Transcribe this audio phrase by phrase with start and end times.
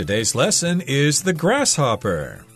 [0.00, 2.46] Today's lesson is the grasshopper.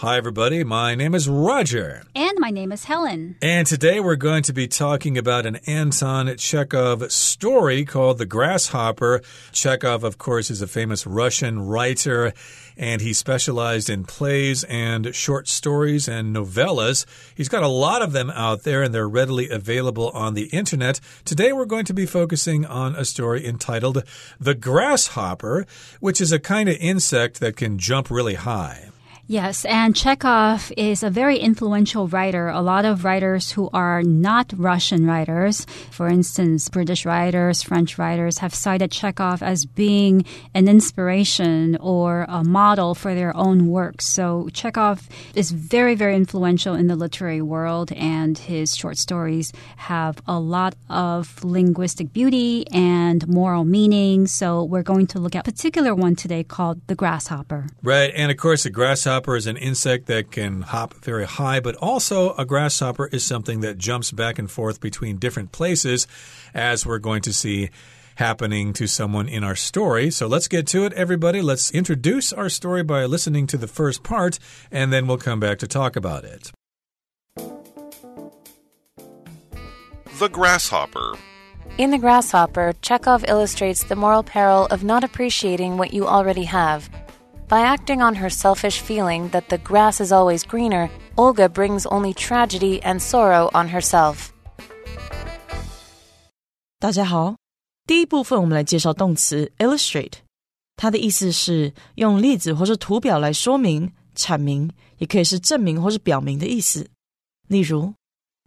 [0.00, 0.62] Hi, everybody.
[0.62, 2.04] My name is Roger.
[2.14, 3.34] And my name is Helen.
[3.42, 9.22] And today we're going to be talking about an Anton Chekhov story called The Grasshopper.
[9.50, 12.32] Chekhov, of course, is a famous Russian writer,
[12.76, 17.04] and he specialized in plays and short stories and novellas.
[17.34, 21.00] He's got a lot of them out there, and they're readily available on the internet.
[21.24, 24.04] Today we're going to be focusing on a story entitled
[24.38, 25.66] The Grasshopper,
[25.98, 28.90] which is a kind of insect that can jump really high.
[29.30, 32.48] Yes, and Chekhov is a very influential writer.
[32.48, 38.38] A lot of writers who are not Russian writers, for instance, British writers, French writers,
[38.38, 44.06] have cited Chekhov as being an inspiration or a model for their own works.
[44.06, 50.22] So Chekhov is very, very influential in the literary world, and his short stories have
[50.26, 54.26] a lot of linguistic beauty and moral meaning.
[54.26, 57.66] So we're going to look at a particular one today called The Grasshopper.
[57.82, 61.58] Right, and of course, the grasshopper grasshopper is an insect that can hop very high,
[61.58, 66.06] but also a grasshopper is something that jumps back and forth between different places,
[66.54, 67.70] as we're going to see
[68.14, 70.08] happening to someone in our story.
[70.12, 71.42] So let's get to it, everybody.
[71.42, 74.38] Let's introduce our story by listening to the first part,
[74.70, 76.52] and then we'll come back to talk about it.
[80.20, 81.16] The Grasshopper.
[81.76, 86.88] In The Grasshopper, Chekhov illustrates the moral peril of not appreciating what you already have.
[87.47, 92.13] By acting on her selfish feeling that the grass is always greener, Olga brings only
[92.13, 94.29] tragedy and sorrow on herself.
[96.79, 97.35] 大家好，
[97.85, 100.13] 第一部分我们来介绍动词 illustrate，
[100.75, 106.89] 它的意思是用例子或是图表来说明、阐明，也可以是证明或是表明的意思。
[107.47, 107.93] 例如，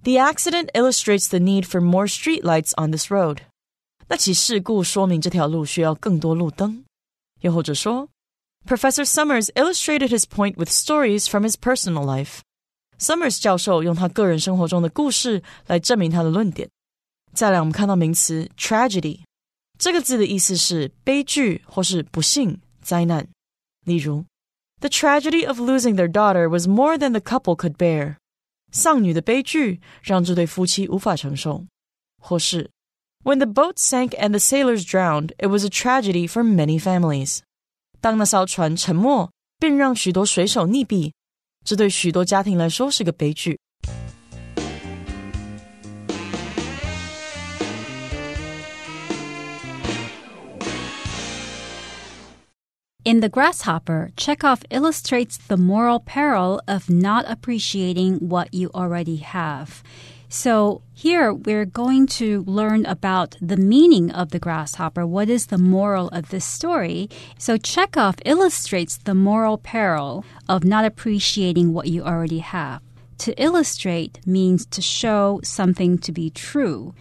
[0.03, 3.39] The accident illustrates the need for more streetlights on this road。
[4.09, 6.85] 那起事故说明这条路需要更多路灯。
[7.41, 8.09] 又或者说
[8.67, 12.41] Professor Summers illustrated his point with stories from his personal life.
[12.99, 16.69] Summers 教授用他个人生活中的故事来证明他的论点。
[17.33, 19.21] 再来，我们看到名词 tragedy
[19.79, 23.29] 这个字的意思是悲剧或是不幸、灾难。
[23.85, 24.25] 例如，
[24.81, 28.17] The tragedy of losing their daughter was more than the couple could bear。
[28.73, 31.65] 丧女的悲剧让这对夫妻无法承受。
[32.21, 32.71] 或是，
[33.23, 37.41] When the boat sank and the sailors drowned, it was a tragedy for many families。
[38.01, 41.13] 当那艘船沉没，便让许多水手溺毙，
[41.65, 43.59] 这对许多家庭来说是个悲剧。
[53.05, 59.69] In The Grasshopper, Chekhov illustrates the moral peril of not appreciating what you already have.
[60.34, 65.06] So here we're going to learn about the meaning of the grasshopper.
[65.06, 67.10] What is the moral of this story?
[67.38, 72.82] So Chekhov illustrates the moral peril of not appreciating what you already have.
[73.18, 76.96] To illustrate means to show something to be true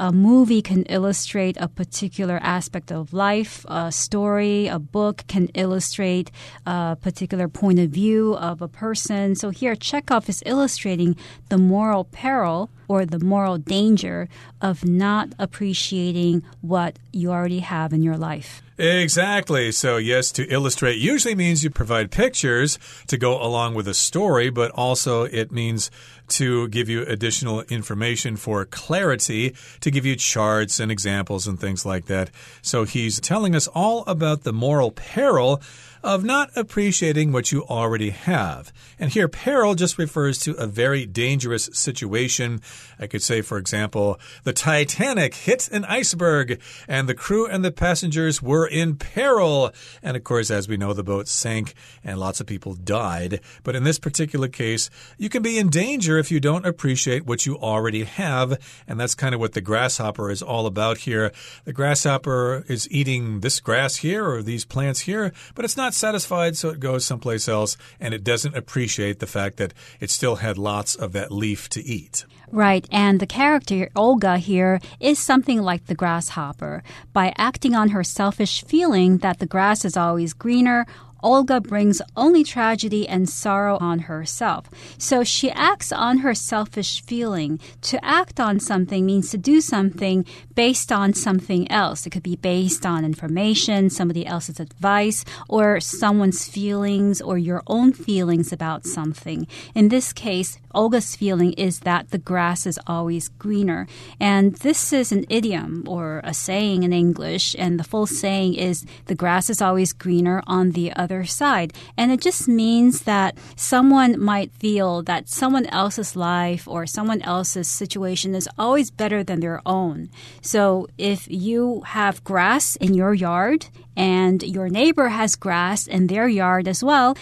[0.00, 6.30] a movie can illustrate a particular aspect of life, a story, a book can illustrate
[6.66, 9.34] a particular point of view of a person.
[9.34, 11.16] So here, Chekhov is illustrating
[11.48, 14.28] the moral peril or the moral danger
[14.60, 18.62] of not appreciating what you already have in your life.
[18.76, 19.70] Exactly.
[19.70, 24.50] So, yes, to illustrate usually means you provide pictures to go along with a story,
[24.50, 25.92] but also it means
[26.28, 31.84] to give you additional information for clarity, to give you charts and examples and things
[31.84, 32.30] like that.
[32.62, 35.60] So, he's telling us all about the moral peril
[36.04, 38.72] of not appreciating what you already have.
[38.98, 42.60] And here, peril just refers to a very dangerous situation.
[42.98, 47.72] I could say, for example, the Titanic hit an iceberg and the crew and the
[47.72, 49.72] passengers were in peril.
[50.02, 53.40] And of course, as we know, the boat sank and lots of people died.
[53.62, 57.46] But in this particular case, you can be in danger if you don't appreciate what
[57.46, 58.58] you already have.
[58.86, 61.32] And that's kind of what the grasshopper is all about here.
[61.64, 66.56] The grasshopper is eating this grass here or these plants here, but it's not satisfied,
[66.56, 70.58] so it goes someplace else, and it doesn't appreciate the fact that it still had
[70.58, 72.24] lots of that leaf to eat.
[72.50, 76.82] Right, and the character Olga here is something like the grasshopper.
[77.12, 80.86] By acting on her selfish feeling that the grass is always greener,
[81.24, 84.68] Olga brings only tragedy and sorrow on herself.
[84.98, 87.58] So she acts on her selfish feeling.
[87.82, 92.06] To act on something means to do something based on something else.
[92.06, 97.94] It could be based on information, somebody else's advice, or someone's feelings or your own
[97.94, 99.46] feelings about something.
[99.74, 103.86] In this case, Olga's feeling is that the grass is always greener.
[104.20, 108.84] And this is an idiom or a saying in English, and the full saying is
[109.06, 111.72] the grass is always greener on the other other side.
[111.96, 117.68] And it just means that someone might feel that someone else's life or someone else's
[117.68, 120.10] situation is always better than their own.
[120.42, 123.66] So if you have grass in your yard
[123.96, 127.16] and your neighbor has grass in their yard as well,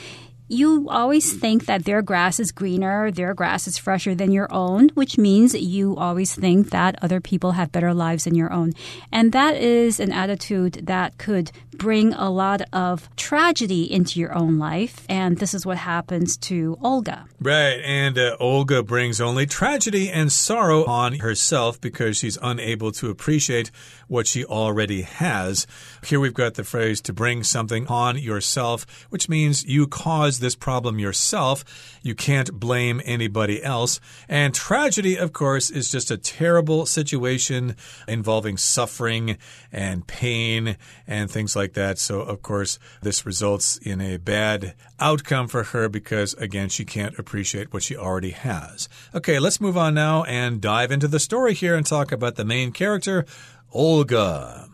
[0.52, 4.90] you always think that their grass is greener, their grass is fresher than your own,
[4.90, 8.72] which means you always think that other people have better lives than your own.
[9.10, 14.58] And that is an attitude that could bring a lot of tragedy into your own
[14.58, 15.06] life.
[15.08, 17.25] And this is what happens to Olga.
[17.40, 17.81] Right.
[17.82, 23.70] And uh, Olga brings only tragedy and sorrow on herself because she's unable to appreciate
[24.06, 25.66] what she already has.
[26.04, 30.55] Here we've got the phrase to bring something on yourself, which means you cause this
[30.55, 31.65] problem yourself.
[32.03, 34.00] You can't blame anybody else.
[34.29, 39.39] And tragedy, of course, is just a terrible situation involving suffering
[39.73, 41.99] and pain and things like that.
[41.99, 47.19] So, of course, this results in a bad outcome for her because, again, she can't
[47.19, 48.88] appreciate what she already has.
[49.15, 52.45] Okay, let's move on now and dive into the story here and talk about the
[52.45, 53.25] main character,
[53.73, 54.72] Olga.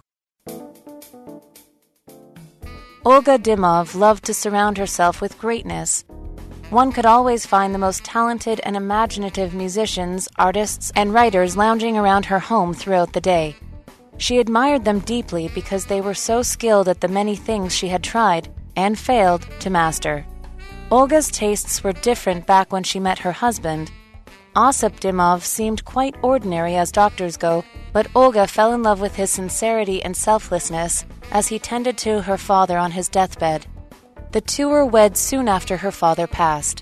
[3.11, 6.05] Olga Dimov loved to surround herself with greatness.
[6.69, 12.27] One could always find the most talented and imaginative musicians, artists, and writers lounging around
[12.27, 13.57] her home throughout the day.
[14.19, 18.05] She admired them deeply because they were so skilled at the many things she had
[18.05, 20.27] tried and failed to master.
[20.91, 23.91] Olga's tastes were different back when she met her husband.
[24.55, 27.65] Osip Dimov seemed quite ordinary as doctors go,
[27.98, 32.38] but Olga fell in love with his sincerity and selflessness as he tended to her
[32.38, 33.62] father on his deathbed.
[34.32, 36.80] The two were wed soon after her father passed.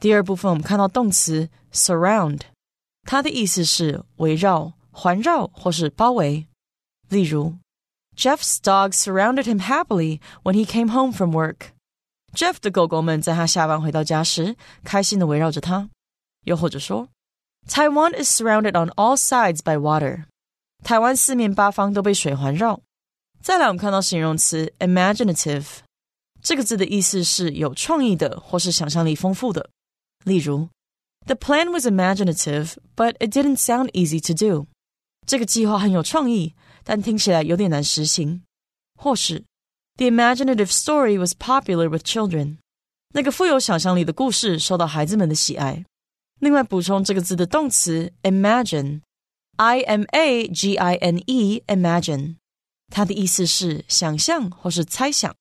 [0.00, 2.40] 第二部分我们看到动词 surround，
[3.04, 6.46] 它的意思是围绕、环绕或是包围。
[7.08, 7.56] 例如，
[8.16, 11.70] Jeff's dog surrounded him happily when he came home from work.
[12.34, 15.88] Jeff 的狗狗们在他下班回到家时，开心的围绕着他。
[16.44, 17.08] 又或者说
[17.68, 20.24] ，Taiwan is surrounded on all sides by water.
[20.82, 22.80] 台湾四面八方都被水环绕。
[23.42, 25.66] 再来，我们看到形容词 imaginative，
[26.42, 29.70] 这个字的意思是有创意的或是想象力丰富的。
[30.24, 30.68] 例如，
[31.26, 34.66] The plan was imaginative, but it didn't sound easy to do。
[35.26, 38.42] 这个计划很有创意，但听起来有点难实行。
[38.98, 39.44] 或是，
[39.96, 42.58] The imaginative story was popular with children。
[43.14, 45.84] 那个富有想象力的故事受到孩子们的喜爱。
[46.39, 49.01] 另外，补充这个字的动词 imagine。
[49.57, 52.37] I M A G I N E imagine，
[52.87, 55.35] 它的意思是想象或是猜想。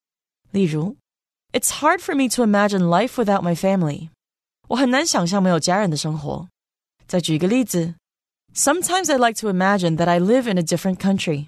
[0.50, 0.96] 例如
[1.52, 4.08] ，It's hard for me to imagine life without my family。
[4.66, 6.48] 我很难想象没有家人的生活。
[7.06, 7.94] 再举一个例子
[8.54, 11.46] ，Sometimes I like to imagine that I live in a different country。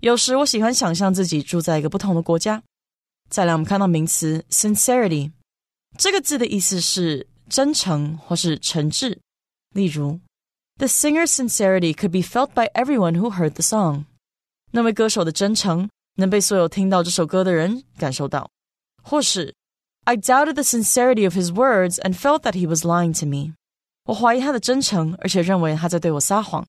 [0.00, 2.64] 有时我喜欢想象自己住在一个不同的国家。
[3.30, 5.30] 再来，我们看到名词 sincerity，
[5.96, 9.17] 这个字的意思是真诚或是诚挚。
[9.73, 10.19] 例如。
[10.77, 14.05] The singer's sincerity could be felt by everyone who heard the song.
[14.71, 18.49] 那位歌手的真诚能被所有听到这首歌的人感受到。
[19.03, 19.53] 或是，
[20.05, 23.55] I doubted the sincerity of his words and felt that he was lying to me.
[24.05, 26.65] 我怀疑他的真诚，而且认为他在对我撒谎。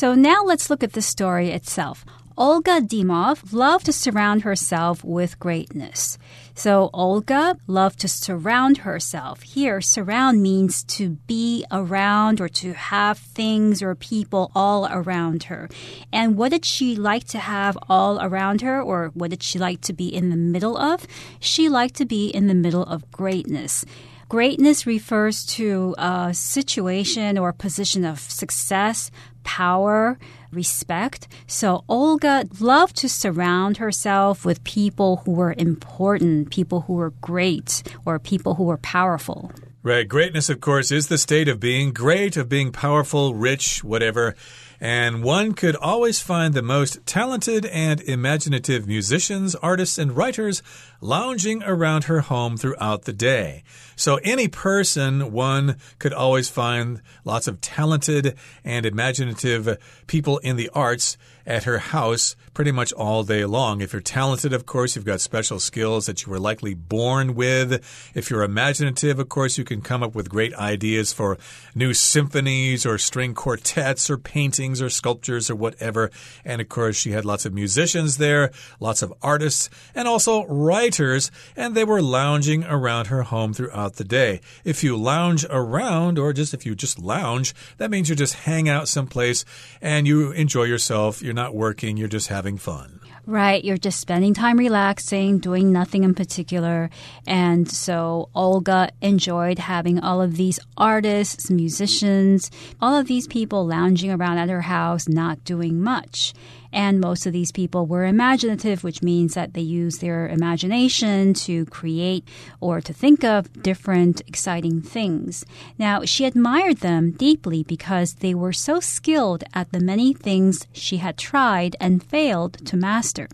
[0.00, 2.06] So now let's look at the story itself.
[2.34, 6.16] Olga Dimov loved to surround herself with greatness.
[6.54, 9.42] So Olga loved to surround herself.
[9.42, 15.68] Here, surround means to be around or to have things or people all around her.
[16.10, 19.82] And what did she like to have all around her or what did she like
[19.82, 21.06] to be in the middle of?
[21.40, 23.84] She liked to be in the middle of greatness.
[24.30, 29.10] Greatness refers to a situation or position of success,
[29.42, 30.20] power,
[30.52, 31.26] respect.
[31.48, 37.82] So Olga loved to surround herself with people who were important, people who were great,
[38.04, 39.50] or people who were powerful.
[39.82, 40.06] Right.
[40.06, 44.36] Greatness, of course, is the state of being great, of being powerful, rich, whatever.
[44.80, 50.62] And one could always find the most talented and imaginative musicians, artists, and writers
[51.02, 53.62] lounging around her home throughout the day.
[53.94, 60.70] So, any person, one could always find lots of talented and imaginative people in the
[60.72, 63.80] arts at her house pretty much all day long.
[63.80, 67.82] If you're talented, of course, you've got special skills that you were likely born with.
[68.14, 71.38] If you're imaginative, of course, you can come up with great ideas for
[71.74, 76.10] new symphonies or string quartets or paintings or sculptures or whatever.
[76.44, 81.30] And of course, she had lots of musicians there, lots of artists, and also writers,
[81.56, 84.40] and they were lounging around her home throughout the day.
[84.64, 88.68] If you lounge around, or just if you just lounge, that means you just hang
[88.68, 89.44] out someplace
[89.80, 91.22] and you enjoy yourself.
[91.22, 93.00] You're not working, you're just having fun.
[93.24, 96.90] Right, you're just spending time relaxing, doing nothing in particular.
[97.26, 104.10] And so Olga enjoyed having all of these artists, musicians, all of these people lounging
[104.10, 106.34] around at her house, not doing much.
[106.72, 111.66] And most of these people were imaginative, which means that they use their imagination to
[111.66, 112.26] create
[112.60, 115.44] or to think of different exciting things.
[115.78, 120.98] Now, she admired them deeply because they were so skilled at the many things she
[120.98, 123.28] had tried and failed to master.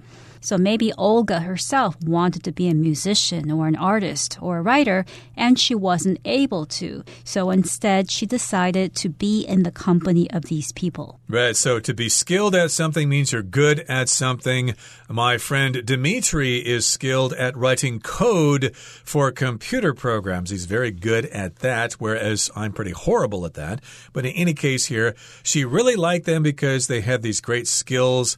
[0.47, 5.05] So maybe Olga herself wanted to be a musician or an artist or a writer,
[5.37, 7.03] and she wasn't able to.
[7.25, 11.19] So instead, she decided to be in the company of these people.
[11.29, 11.57] Right.
[11.57, 14.76] So to be skilled at something means you're good at something.
[15.09, 20.50] My friend Dimitri is skilled at writing code for computer programs.
[20.50, 23.81] He's very good at that, whereas I'm pretty horrible at that.
[24.12, 28.37] But in any case, here, she really liked them because they had these great skills.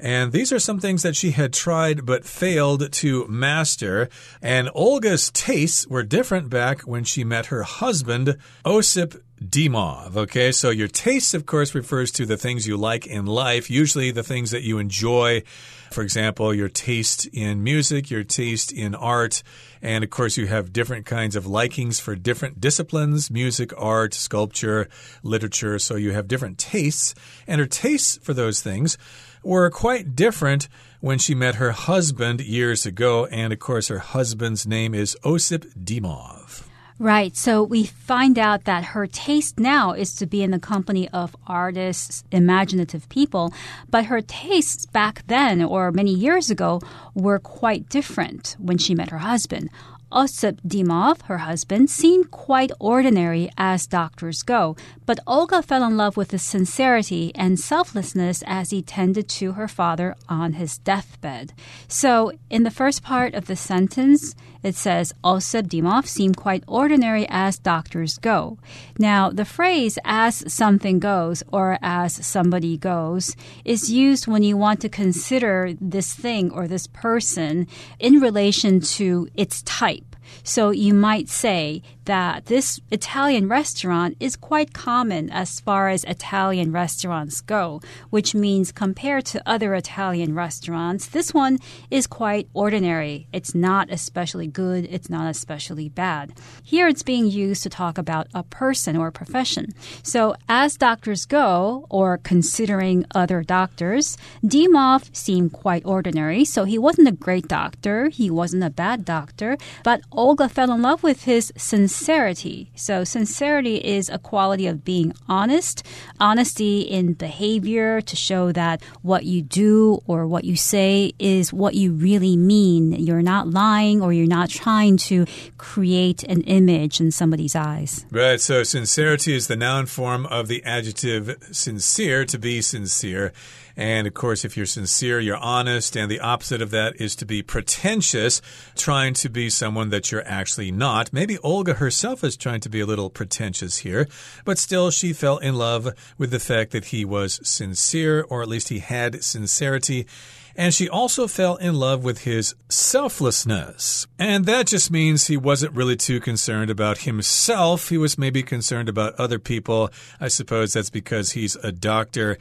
[0.00, 4.08] And these are some things that she had tried but failed to master.
[4.40, 10.16] And Olga's tastes were different back when she met her husband, Osip Dimov.
[10.16, 14.10] Okay, so your tastes, of course, refers to the things you like in life, usually
[14.10, 15.42] the things that you enjoy.
[15.90, 19.42] For example, your taste in music, your taste in art,
[19.82, 24.88] and of course, you have different kinds of likings for different disciplines music, art, sculpture,
[25.22, 25.78] literature.
[25.78, 27.14] So you have different tastes,
[27.46, 28.98] and her tastes for those things
[29.42, 30.68] were quite different
[31.00, 33.26] when she met her husband years ago.
[33.26, 36.66] And of course, her husband's name is Osip Dimov.
[37.00, 37.34] Right.
[37.34, 41.34] So we find out that her taste now is to be in the company of
[41.46, 43.54] artists, imaginative people,
[43.88, 46.78] but her tastes back then or many years ago
[47.14, 49.70] were quite different when she met her husband.
[50.12, 54.76] Osip Dimov, her husband, seemed quite ordinary as doctors go,
[55.10, 59.66] but Olga fell in love with his sincerity and selflessness as he tended to her
[59.66, 61.52] father on his deathbed.
[61.88, 67.26] So, in the first part of the sentence, it says Osip Dimov seemed quite ordinary
[67.28, 68.58] as doctors go.
[69.00, 74.80] Now, the phrase as something goes or as somebody goes is used when you want
[74.82, 77.66] to consider this thing or this person
[77.98, 80.04] in relation to its type.
[80.42, 86.72] So you might say that this Italian restaurant is quite common as far as Italian
[86.72, 93.28] restaurants go, which means compared to other Italian restaurants, this one is quite ordinary.
[93.32, 96.32] It's not especially good, it's not especially bad.
[96.64, 99.68] Here it's being used to talk about a person or a profession.
[100.02, 107.06] So as doctors go, or considering other doctors, Dimov seemed quite ordinary, so he wasn't
[107.06, 111.52] a great doctor, he wasn't a bad doctor, but Olga fell in love with his
[112.00, 112.70] sincerity.
[112.74, 115.86] So, sincerity is a quality of being honest,
[116.18, 121.74] honesty in behavior to show that what you do or what you say is what
[121.74, 122.92] you really mean.
[122.92, 125.26] You're not lying or you're not trying to
[125.58, 128.06] create an image in somebody's eyes.
[128.10, 128.40] Right.
[128.40, 133.34] So, sincerity is the noun form of the adjective sincere, to be sincere.
[133.80, 135.96] And of course, if you're sincere, you're honest.
[135.96, 138.42] And the opposite of that is to be pretentious,
[138.76, 141.14] trying to be someone that you're actually not.
[141.14, 144.06] Maybe Olga herself is trying to be a little pretentious here,
[144.44, 148.48] but still, she fell in love with the fact that he was sincere, or at
[148.48, 150.06] least he had sincerity.
[150.54, 154.06] And she also fell in love with his selflessness.
[154.18, 157.88] And that just means he wasn't really too concerned about himself.
[157.88, 159.88] He was maybe concerned about other people.
[160.20, 162.36] I suppose that's because he's a doctor.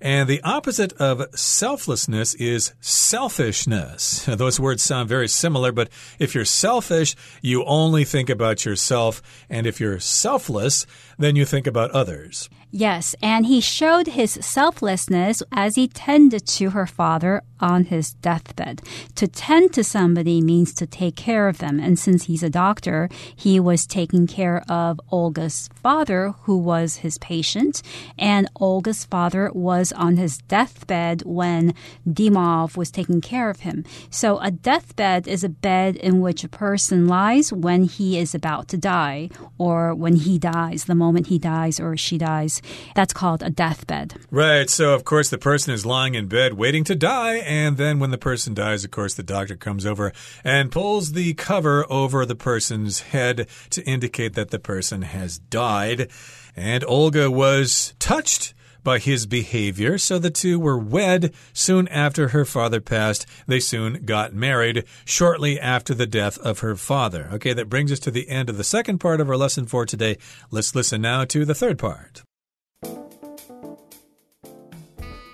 [0.00, 4.24] And the opposite of selflessness is selfishness.
[4.28, 9.22] Those words sound very similar, but if you're selfish, you only think about yourself.
[9.48, 10.86] And if you're selfless,
[11.18, 12.48] then you think about others.
[12.76, 18.82] Yes, and he showed his selflessness as he tended to her father on his deathbed.
[19.14, 21.78] To tend to somebody means to take care of them.
[21.78, 27.16] And since he's a doctor, he was taking care of Olga's father, who was his
[27.18, 27.80] patient.
[28.18, 31.74] And Olga's father was on his deathbed when
[32.08, 33.84] Dimov was taking care of him.
[34.10, 38.66] So a deathbed is a bed in which a person lies when he is about
[38.68, 42.60] to die or when he dies, the moment he dies or she dies.
[42.94, 44.14] That's called a deathbed.
[44.30, 44.68] Right.
[44.70, 47.36] So, of course, the person is lying in bed waiting to die.
[47.38, 51.34] And then when the person dies, of course, the doctor comes over and pulls the
[51.34, 56.10] cover over the person's head to indicate that the person has died.
[56.56, 58.54] And Olga was touched
[58.84, 63.26] by his behavior, so the two were wed soon after her father passed.
[63.46, 67.30] They soon got married shortly after the death of her father.
[67.32, 69.86] Okay, that brings us to the end of the second part of our lesson for
[69.86, 70.18] today.
[70.50, 72.22] Let's listen now to the third part.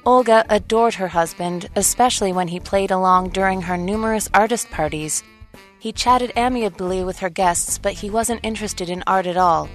[0.05, 5.23] Olga adored her husband, especially when he played along during her numerous artist parties.
[5.79, 9.67] He chatted amiably with her guests, but he wasn't interested in art at all.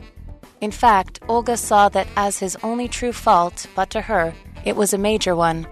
[0.61, 4.93] In fact, Olga saw that as his only true fault, but to her, it was
[4.93, 5.67] a major one.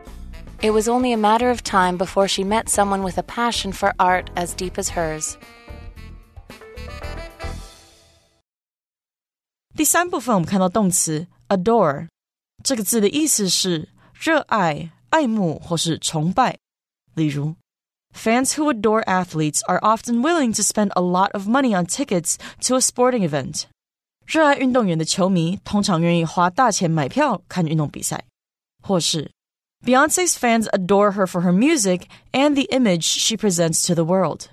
[0.60, 3.92] It was only a matter of time before she met someone with a passion for
[4.00, 5.36] art as deep as hers.
[9.76, 12.08] 第三部分我们看到动词 adore
[12.64, 13.88] 这个字的意思是
[14.22, 16.58] 热爱、爱慕或是崇拜。
[17.14, 17.54] 例如，
[18.14, 22.76] Fans who adore athletes are often willing to spend a lot of money on tickets to
[22.76, 23.64] a sporting event。
[24.26, 28.24] 热爱运动员的球迷通常愿意花大钱买票看运动比赛。
[28.82, 29.30] 或是，
[29.84, 34.46] Beyonce's fans adore her for her music and the image she presents to the world。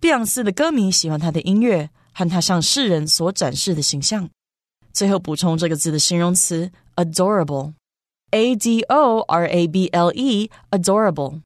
[0.00, 4.28] 碧昂斯的歌迷喜欢她的音乐和她向世人所展示的形象。
[4.92, 6.70] 最后补充这个字的形容词
[8.34, 11.40] adorable，a d o r a b l e，adorable，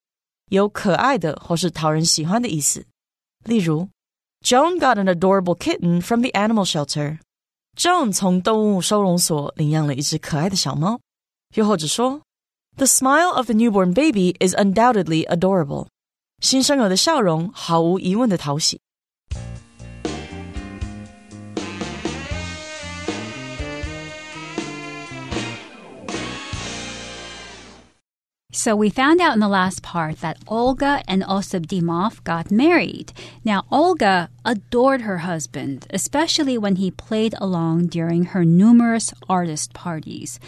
[0.51, 2.85] 有可爱的或是讨人喜欢的意思。
[3.45, 3.89] 例如，
[4.43, 11.01] Joan got an adorable kitten from the animal shelter。Joan 从动物收容所领养了一只可爱的小猫。
[11.55, 12.21] 又或者说，
[12.77, 15.87] The smile of the newborn baby is undoubtedly adorable。
[16.41, 18.81] 新生儿的笑容毫无疑问的讨喜。
[28.60, 33.14] So we found out in the last part that Olga and Osip Dimov got married.
[33.46, 40.42] Now, Olga adored her husband, especially when he played along during her numerous artist parties.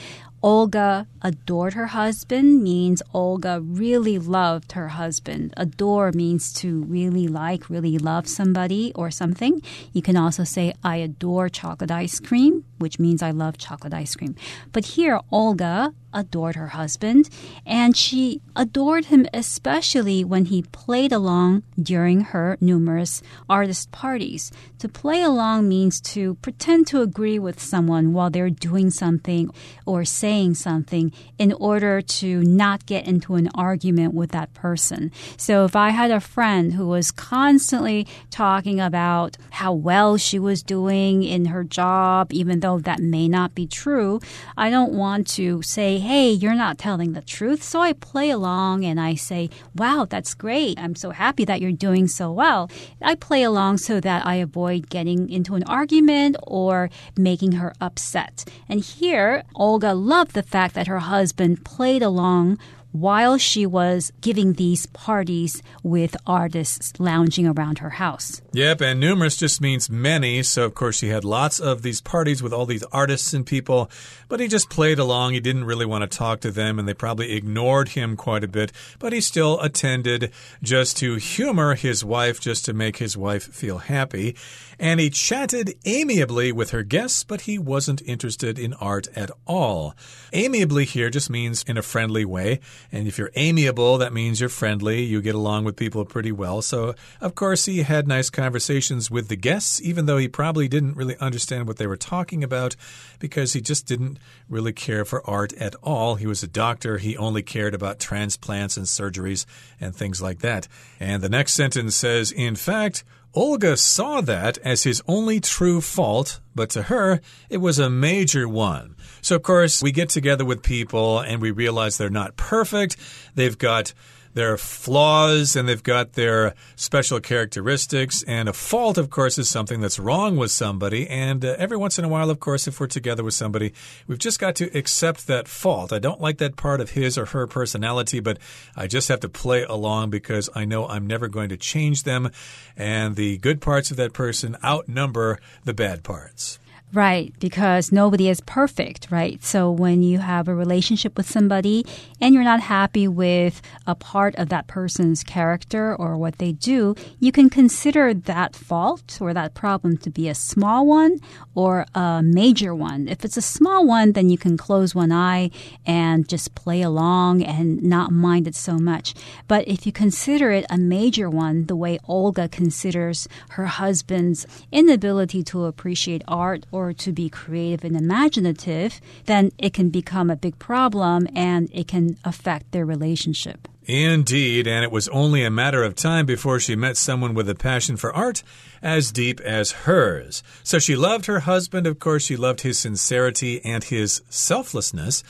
[0.44, 5.54] Olga adored her husband means Olga really loved her husband.
[5.56, 9.62] Adore means to really like, really love somebody or something.
[9.94, 14.16] You can also say, I adore chocolate ice cream, which means I love chocolate ice
[14.16, 14.36] cream.
[14.72, 17.30] But here, Olga adored her husband,
[17.66, 24.52] and she adored him especially when he played along during her numerous artist parties.
[24.80, 29.50] To play along means to pretend to agree with someone while they're doing something
[29.86, 35.12] or saying something in order to not get into an argument with that person.
[35.38, 40.64] So if I had a friend who was constantly talking about how well she was
[40.64, 44.20] doing in her job, even though that may not be true,
[44.58, 47.62] I don't want to say, hey, you're not telling the truth.
[47.64, 50.80] So I play along and I say, wow, that's great.
[50.80, 52.70] I'm so happy that you're doing so well.
[53.02, 58.46] I play along so that I avoid getting into an argument or making her upset.
[58.70, 62.56] And here, Olga loved the fact that her husband played along
[62.92, 68.42] while she was giving these parties with artists lounging around her house.
[68.54, 70.44] Yep, and numerous just means many.
[70.44, 73.90] So, of course, she had lots of these parties with all these artists and people,
[74.28, 75.34] but he just played along.
[75.34, 78.48] He didn't really want to talk to them, and they probably ignored him quite a
[78.48, 83.44] bit, but he still attended just to humor his wife, just to make his wife
[83.44, 84.36] feel happy.
[84.80, 89.96] And he chatted amiably with her guests, but he wasn't interested in art at all.
[90.34, 92.60] Amiably here just means in a friendly way.
[92.92, 95.04] And if you're amiable, that means you're friendly.
[95.04, 96.62] You get along with people pretty well.
[96.62, 100.96] So, of course, he had nice conversations with the guests, even though he probably didn't
[100.96, 102.76] really understand what they were talking about
[103.20, 106.16] because he just didn't really care for art at all.
[106.16, 106.98] He was a doctor.
[106.98, 109.46] He only cared about transplants and surgeries
[109.80, 110.68] and things like that.
[111.00, 116.42] And the next sentence says, in fact, Olga saw that as his only true fault,
[116.54, 118.96] but to her, it was a major one.
[119.22, 122.98] So, of course, we get together with people and we realize they're not perfect.
[123.36, 123.94] They've got
[124.34, 128.24] their flaws and they've got their special characteristics.
[128.24, 131.08] And a fault, of course, is something that's wrong with somebody.
[131.10, 133.74] And uh, every once in a while, of course, if we're together with somebody,
[134.08, 135.92] we've just got to accept that fault.
[135.94, 138.38] I don't like that part of his or her personality, but
[138.76, 142.32] I just have to play along because I know I'm never going to change them.
[142.78, 146.60] And the good parts of that person outnumber the bad parts.
[146.94, 149.42] Right, because nobody is perfect, right?
[149.42, 151.86] So when you have a relationship with somebody
[152.20, 156.96] and you're not happy with a part of that person's character or what they do,
[157.18, 161.20] you can consider that fault or that problem to be a small one
[161.56, 163.08] or a major one.
[163.08, 165.50] If it's a small one, then you can close one eye
[165.86, 169.14] and just play along and not mind it so much.
[169.48, 175.42] But if you consider it a major one, the way Olga considers her husband's inability
[175.44, 180.36] to appreciate art or or to be creative and imaginative, then it can become a
[180.36, 183.68] big problem and it can affect their relationship.
[183.86, 187.56] Indeed, and it was only a matter of time before she met someone with a
[187.56, 188.42] passion for art
[188.82, 190.44] as deep as hers.
[190.64, 195.24] So she loved her husband, of course, she loved his sincerity and his selflessness,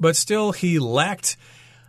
[0.00, 1.36] but still he lacked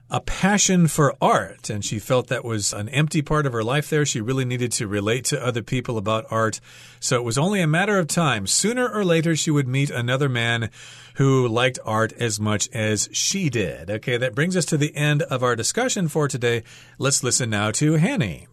[0.10, 3.90] a passion for art, and she felt that was an empty part of her life
[3.90, 4.06] there.
[4.06, 6.60] She really needed to relate to other people about art.
[7.00, 8.48] So it was only a matter of time.
[8.48, 10.70] Sooner or later, she would meet another man
[11.16, 13.90] who liked art as much as she did.
[13.90, 16.64] Okay, that brings us to the end of our discussion for today.
[16.98, 18.48] Let's listen now to Hanny.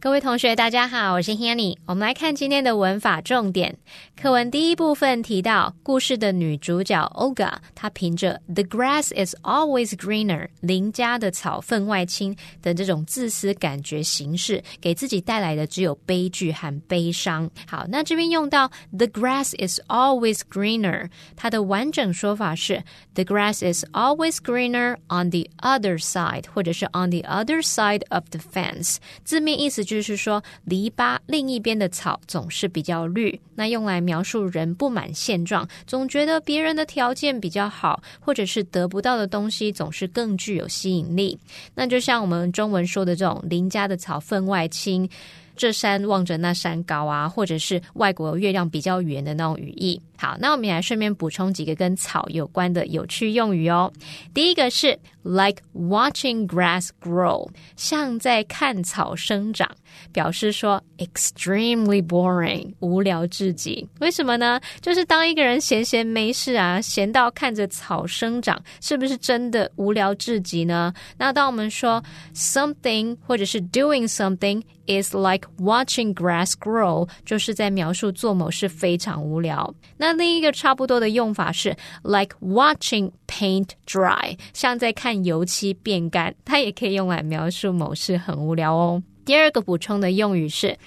[0.00, 1.76] 各位同学，大家好，我是 Hanny。
[1.84, 3.76] 我们来看今天的文法重点。
[4.14, 17.50] 课文第一部分提到，故事的女主角 Olga，她凭着 "The grass is always greener"，邻家的草分外青的这种自私感觉形式，给自己带来的只有悲剧和悲伤。
[17.66, 22.84] 好，那这边用到 "The grass is always greener"，它的完整说法是
[23.14, 28.38] "The grass is always greener on the other side"，或者是 "on the other side of the
[28.38, 28.98] fence"。
[29.24, 29.84] 字面意思。
[29.88, 33.36] 就是就是说，篱笆另一边的草总是比较绿。
[33.56, 41.36] 那用来描述人不满现状，总觉得别人的条件比较好，或者是得不到的东西总是更具有吸引力。
[41.74, 45.10] 那就像我们中文说的这种“邻家的草分外青”。
[45.56, 50.00] 这山望着那山高啊，或者是外国月亮比较圆的那种语义。
[50.20, 53.92] 好，那我们来顺便补充几个跟草有关的有趣用语哦。
[54.34, 59.70] 第一个是 like watching grass grow，像在看草生长，
[60.12, 63.88] 表示说 extremely boring，无聊至极。
[64.00, 64.60] 为什么呢？
[64.80, 70.92] 就是当一个人闲闲没事啊，闲到看着草生长，是不是真的无聊至极呢？
[71.16, 72.02] 那当我们说
[72.34, 79.72] something 或者是 doing something is like watching grass grow，就是在描述做某事非常无聊。
[79.96, 89.02] 那那另一个差不多的用法是 like watching paint dry，像在看油漆变干，它也可以用来描述某事很无聊哦。
[89.26, 90.78] 第二个补充的用语是。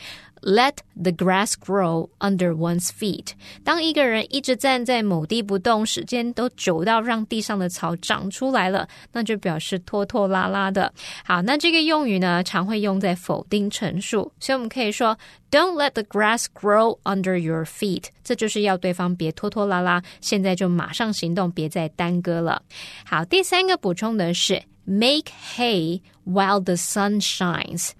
[0.42, 3.34] Let the grass grow under one's feet。
[3.64, 10.92] 当一个人一直站在某地不动，时间都久到让地上的草长出来了，那就表示拖拖拉拉的。
[11.24, 15.16] 好，那这个用语呢，常会用在否定陈述，所以我们可以说
[15.52, 22.64] "Don't let the grass grow under your feet"，这就是要对方别拖拖拉拉，现在就马上行动，别再耽搁了。
[23.06, 27.92] 好，第三个补充的是 "Make hay while the sun shines."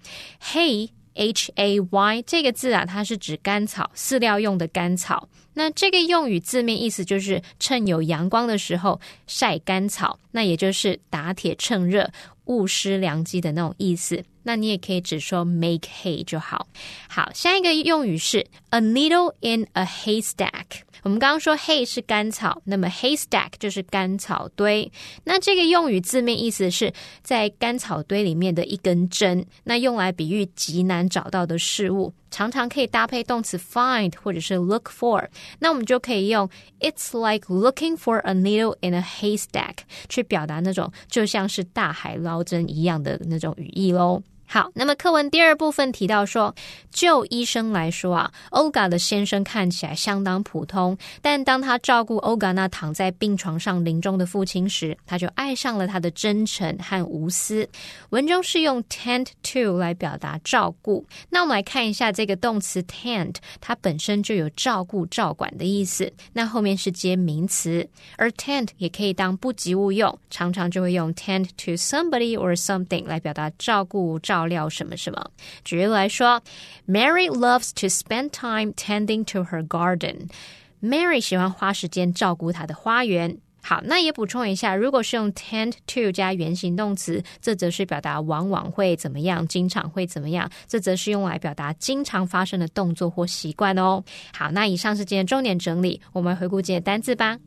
[0.42, 5.28] Hay Hay 这个字啊，它是指甘草，饲料用的甘草。
[5.54, 12.10] 那这个用语字面意思就是趁有阳光的时候晒干草，那也就是打铁趁热、
[12.46, 14.24] 勿失良机的那种意思。
[14.44, 16.66] 那你也可以只说 make hay 就好。
[17.08, 20.64] 好，下一个用语是 a needle in a haystack。
[21.02, 24.90] 我们刚刚说 hay 是干草，那么 haystack 就是干草堆。
[25.24, 35.28] 那这个用语字面意思是在干草堆里面的一根针，那用来比喻极难找到的事物，常常可以搭配动词 find 或者是 look for。
[35.58, 44.22] 那我们就可以用 It's like looking for a needle in a haystack 去表达那种就像是大海捞针一样的那种语义喽。
[44.52, 46.54] 好，那么课文第二部分提到说，
[46.90, 57.66] 就医生来说啊，Olga 的先生看起来相当普通，但当他照顾 Olga 那躺在病床上临终的父亲时，他就爱上了他的真诚和无私。
[58.10, 61.06] 文中是用 tend to 来表达照顾。
[61.30, 66.12] 那我们来看一下这个动词 tend，它本身就有照顾、照管的意思。
[66.34, 67.88] 那后面是接名词，
[68.18, 74.41] 而 tend 也可以当不及物用，常常就会用 tend to somebody or something 来表达照顾、照。
[74.41, 75.31] 照料什么什么。
[75.63, 76.41] 举例来说，
[76.87, 83.37] Mary loves to spend time tending to her garden。Mary 喜欢花时间照顾她的花园。
[83.63, 90.49] 好，那也补充一下，如果是用 tend to 加原形动词，这则是表达往往会怎么样，经常会怎么样。
[90.67, 94.01] 这则是用来表达经常发生的动作或习惯哦。
[94.33, 97.37] 好，那以上是今天重点整理，我们回顾今天单字吧。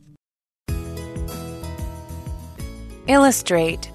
[3.07, 3.85] Illustrate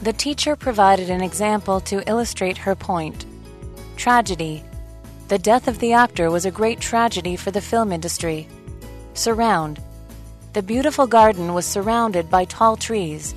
[0.00, 3.24] the teacher provided an example to illustrate her point.
[3.96, 4.62] Tragedy.
[5.28, 8.46] The death of the actor was a great tragedy for the film industry.
[9.14, 9.80] Surround.
[10.52, 13.34] The beautiful garden was surrounded by tall trees.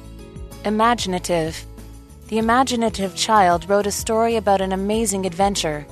[0.66, 1.66] Imaginative.
[2.28, 5.88] The imaginative child wrote a story about an amazing adventure.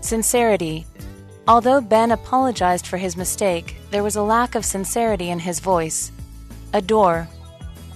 [0.00, 0.86] Sincerity.
[1.48, 6.12] Although Ben apologized for his mistake, there was a lack of sincerity in his voice.
[6.72, 7.26] Adore.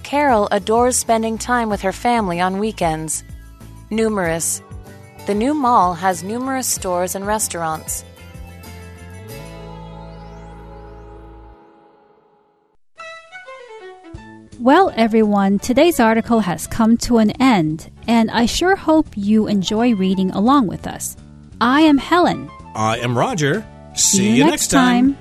[0.07, 3.25] Carol adores spending time with her family on weekends.
[3.89, 4.61] Numerous.
[5.25, 8.05] The new mall has numerous stores and restaurants.
[14.61, 19.93] Well, everyone, today's article has come to an end, and I sure hope you enjoy
[19.93, 21.17] reading along with us.
[21.59, 22.49] I am Helen.
[22.75, 23.67] I am Roger.
[23.93, 25.17] See, See you next time.